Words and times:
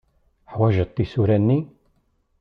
Teḥwajeḍ 0.45 0.89
tisura-nni? 0.91 1.59